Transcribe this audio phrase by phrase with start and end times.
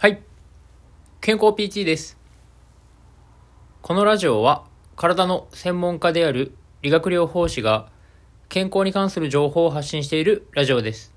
[0.00, 0.22] はい。
[1.20, 2.16] 健康 PT です。
[3.82, 4.64] このラジオは
[4.96, 7.90] 体の専門家である理学療法士が
[8.48, 11.12] 健康に関する情報を発信しているラジオです。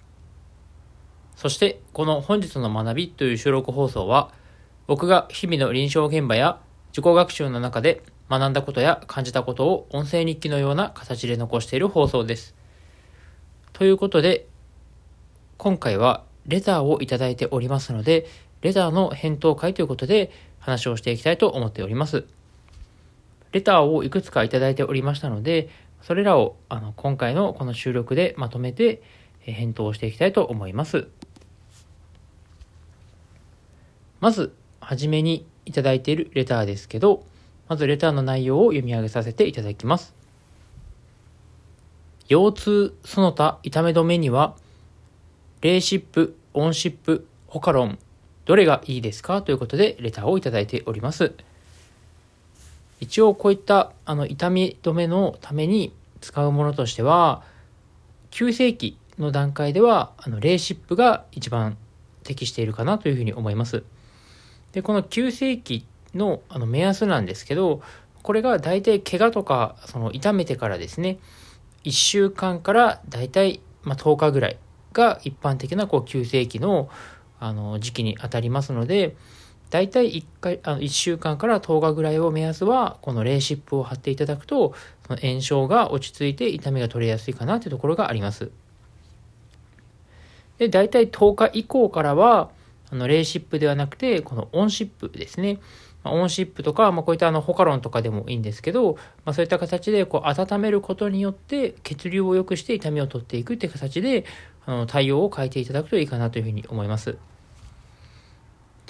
[1.37, 4.33] そしてこの本日の学びという収録放送は
[4.85, 6.59] 僕が日々の臨床現場や
[6.91, 12.53] 自己学習の中で学んだことや感じたことを音声日記のような形で残している放送です。
[13.71, 14.45] ということで
[15.57, 18.27] 今回はレターをいただいておりますので、
[18.63, 22.25] レターの返答会ということで話をしていきたいと思っております。
[23.51, 25.69] レターをいくつかいただいておりましたので、
[26.01, 29.03] それらをあの今回のこの収録でまとめて
[29.41, 31.07] 返答していきたいと思います。
[34.21, 37.25] まず、はじめにいただいているレターですけど、
[37.67, 40.15] まずレターの内容を読み上げさせていただきます。
[42.29, 44.55] 腰痛、その他痛め止めには、
[45.59, 47.99] レーシップ、オンシップ、ホカロン、
[48.45, 49.41] どれがいいですか？
[49.41, 51.33] ということでレターをいただいております。
[52.99, 57.43] 一応こういったあの痛み止めのために使うものとしては、
[58.31, 61.77] 急性期の段階ではあのレーシップが一番
[62.23, 63.83] 適しているかなというふうに思います。
[64.71, 67.81] で、この急性期のあの目安なんですけど、
[68.21, 71.19] これが大体怪我とかその痛めてからですね、
[71.83, 74.57] 1週間から大体まあ10日ぐらい
[74.93, 76.89] が一般的なこう急性期の
[77.43, 79.15] あの時期にあたりますので、
[79.69, 84.73] 大体1回、あの1週間から10日ぐらいを目安は、このレーシップを貼っていただくと、
[85.07, 88.51] その炎症が落ち着いて痛みが取れやすいかなというところがあります。
[90.57, 92.49] で、大体10日以降からは、
[92.91, 95.59] あのレーシップではなくて、このオンシップですね。
[96.03, 98.93] まオンシップとか、まあ、こういったあのホカロンとかでもいいんですけど、
[99.25, 104.25] まあ、そういった形でこう温めることによって血流を良くして痛みを取っていくっていう形で
[104.65, 107.17] あの対応を変えていただくといいかなというふうに思います。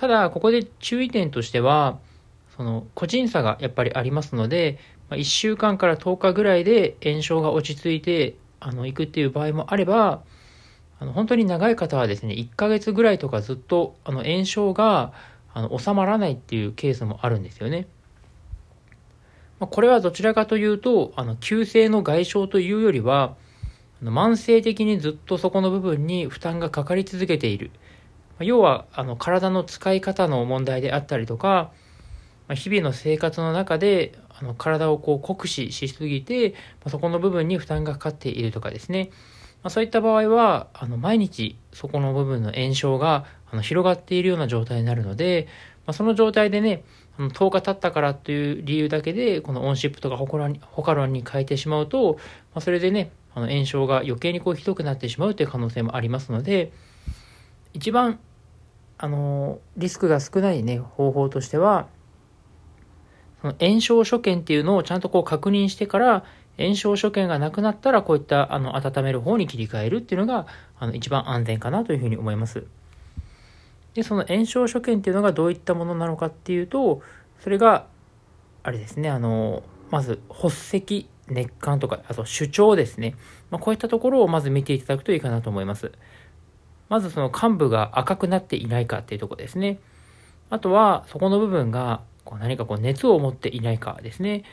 [0.03, 1.97] ただ、ここで注意点としては、
[2.57, 4.77] その個人差がやっぱりありますので、
[5.09, 10.23] まあ、1週間から10日ぐらいで炎症が落ち着いてあの行くっていう場合もあれば、
[10.99, 15.13] あの本当に長い方はですね、1ヶ月ぐらいとかずっとあの炎症が
[15.53, 17.87] あの収まらないっていうケースもあるんですよね。
[19.61, 23.37] まあ、これはどちらかというと、あの急性の外傷というよりは、
[24.01, 27.71] あの慢性的にずっとそこの部分に負担がかかり続けている。
[28.39, 31.71] 要はあの体の使い方の問題であったりとか、
[32.53, 36.55] 日々の生活の中であの体をこう酷使しすぎて、
[36.87, 39.11] そこの部分に負担がかかっているとかですね。
[39.69, 45.47] そういった場合は、あの毎日そこの部分の炎症があの広がっているような状態になるので、
[45.91, 46.83] その状態でね、
[47.17, 52.17] あの10日経ったからという理由だけで、このオンシップとかホカロンにホカロンに変えてしまうと、
[52.59, 56.71] それでね、あの炎症が余計にこうひどくなってしまうという可能性もありますので、
[57.73, 58.19] 一番、
[58.97, 61.87] あの、リスクが少ないね、方法としては、
[63.41, 66.23] その炎症所見っていうのをちゃんとこう確認してから、
[66.57, 70.47] 炎症所見がなくなったら、こういったあの温める方に切り替えるっていうのが
[70.79, 72.63] あの一番安全かなというふうに思います。
[73.95, 77.01] で、その炎症所見っていうのがどういったものなのかっていうと、
[77.41, 77.87] それが、
[78.63, 83.15] あれですね、あの、まず発石、熱感とか、あと主張ですね。
[83.51, 85.91] まあ、こういったところをまず見ていただくといいかなと思います。
[86.89, 89.79] まずその患部が赤くなっていないかっていうところですね。
[90.49, 94.43] あとは、そこの部分がこう何かこう熱を持っていないかですね。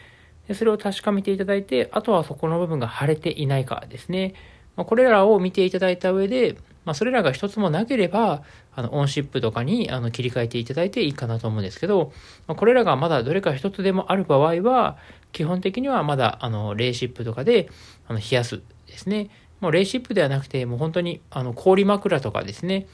[0.49, 4.35] でそれを確かめていただいて、あとはそこの部分が腫れていないかですね。
[4.77, 8.43] まあ、これらを見ていただいた上で、まあ、それらが一つもなければ、
[8.75, 12.13] あの、オンシップとかにあの切り替えていただいていいかなと思うんですけど、
[12.47, 14.97] まあ、これらがまだどれか一つでもある場合は、
[15.33, 17.69] 基本的にはまだ、あの、レーシップとかで、
[18.09, 19.29] あの、冷やすですね。
[19.61, 22.87] もうレーシップではなくて、もう本当に、あの、氷枕とかですね。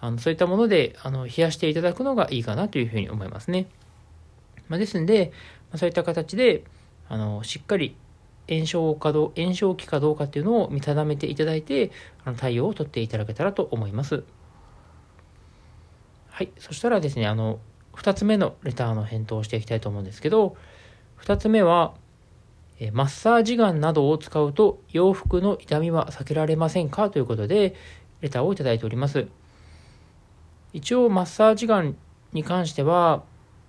[0.00, 3.68] あの、そういったもので、あの、冷やしていただくのがいいかなというふうに思いますね。
[4.68, 5.32] まあ、ですんで、
[5.70, 6.64] ま、そういった形で、
[7.08, 7.96] あの、しっかり
[8.48, 11.90] 炎症かどう、炎症期かどうかっていうのを見定めていただいて、
[12.24, 14.24] あの対応を取っていただけたらと思います。
[16.28, 16.50] はい。
[16.58, 17.60] そしたらですね、あの、
[17.94, 20.56] 二つ目のレターの返答をしていきたいと思うんですけど、
[21.16, 21.94] 二つ目は、
[22.90, 27.10] マッサージガンなどを使うと洋服の痛みは避けられませんか？
[27.10, 27.74] ということで、
[28.20, 29.28] レターをいただいております。
[30.72, 31.96] 一応、マッサージガン
[32.32, 33.24] に関しては、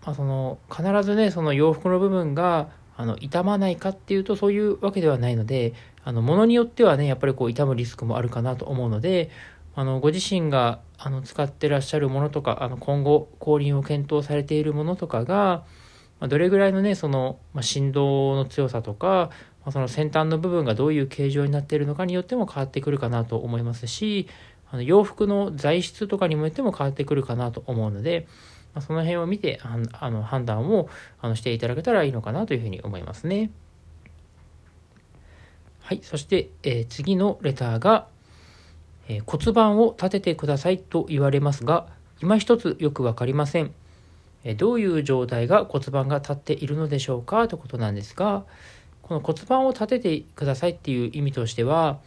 [0.05, 5.73] まあ、その、必ずね、その洋服の部分が、あの、痛まないかっていうと、そういうわけではないので、
[6.05, 9.31] あの、ものによってはね、やっぱりこう、痛むリスクもあるかなと思うので、
[9.75, 15.65] あの、ご自身が、あの、使ってらっしゃるものとか、あの、今後、後輪を検討されているものとかが、
[16.23, 19.29] まあ、どれぐらいのね、その、まあ、振動の強さとか、
[19.65, 24.29] まあ、その先端の部分がどういう形状になっているのかによっても変わってくるかなと思いますし、
[24.71, 28.25] あの洋服の材質とかにもよっても変わってくるかなと思うので、
[28.73, 29.59] ま、その辺を見て
[29.91, 30.87] あの判断を
[31.19, 33.51] あのしていただけたらいいのかなというふうに思いますね。
[35.81, 38.07] はい、そして、えー、次のレターが、
[39.09, 41.87] えー、骨盤を立ててくださいと言われますが、
[42.21, 43.73] 今一つよくわかりません。
[44.57, 47.47] どういう状態が骨盤が立っているのでしょうか？
[47.47, 48.43] ということなんですが、
[49.01, 51.99] この骨盤を立ててくださいっていう意味としては、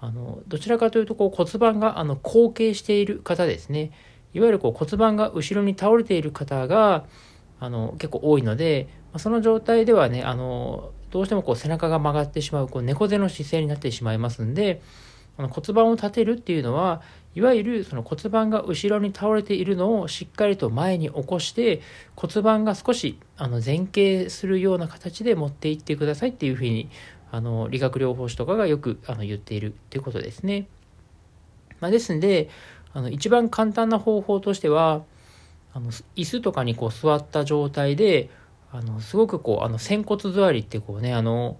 [0.00, 3.90] あのどちらかというとこう骨盤があの後傾している方ですね。
[4.34, 7.04] いわゆるこう骨盤が後ろに倒れている方が
[7.60, 8.88] あの結構多いので、
[9.18, 14.80] その状態ではね、あのどうしてもこう背中が曲がってしまうこう猫背の姿勢になってしまいますんで、
[15.38, 17.02] あの骨盤を立てるっていうのは、
[17.34, 21.80] いわゆるその骨盤が後ろに倒れているのをしっかりと前に起こして
[22.14, 26.90] 骨盤が少しあの前傾するような形で持っていってくださいっていうふうに
[27.30, 30.66] あの理学療法士とかがよくあの言っているっていうことですね。
[31.80, 32.50] まあ、ですんで
[32.92, 35.02] あの一番簡単な方法としては
[35.72, 38.28] あの椅子とかにこう座った状態で
[38.70, 41.56] あのすごくこうあの仙骨座りってこうねあの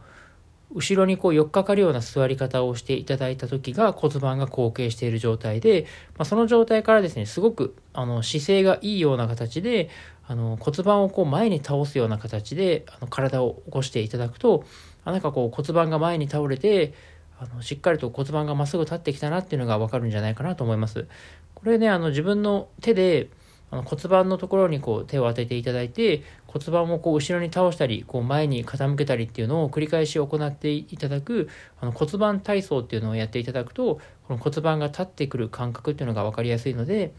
[0.75, 5.87] 後ろにこう寄っかかるような座り方をしていただいた時が骨盤が後傾している状態で、
[6.17, 9.91] まあ、その状態からですね、すごくあの姿勢がいいような形で、
[10.27, 14.65] あの骨盤をこう前に倒すような形であの体を起こしていただくと、
[15.05, 16.95] あなんかこう骨盤が前に倒れて、
[17.39, 21.07] あのしっかりと骨盤がまっすぐ立ってきたなっていうのがわかるんじゃないかなと思います。
[21.55, 23.29] これね、あの自分の手で
[23.73, 31.49] あの骨盤のところにこう手を当てていただいて骨盤をこう後ろに倒したりこう前に傾けたりっていうのを繰り返し行っていただく
[31.81, 33.99] あの骨盤体操っていうのをやっていただくと
[34.29, 37.15] この骨盤が立ってくる感覚っていうのが分かりやすいので、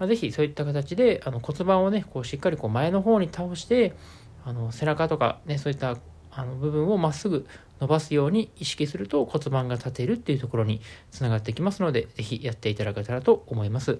[0.00, 3.94] まあ、ぜひそういった形であの骨盤をねこうしっかりこう前の方に倒して
[4.44, 5.96] あの背中とかねそういった
[6.32, 7.46] あの部分をまっすぐ
[7.80, 10.80] 伸ばすように意識すると骨盤が立てるっていうところに
[11.10, 13.98] つながってきますので、ぜひやっていただけたらと思います。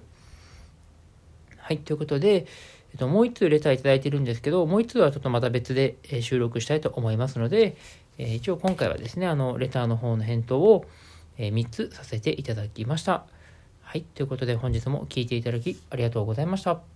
[1.65, 2.45] はい、ということで、
[2.91, 7.75] えっと、もう1通レターいただいてるんですけど、もう1通はちょっとまた別で収録したいと思いますので、
[8.19, 10.85] え一応今回はですね、あの、レターの方の返答を
[11.39, 13.25] 3つさせていただきました。
[13.81, 16.94] はい、ということで本日も聴いていただきありがとうございました。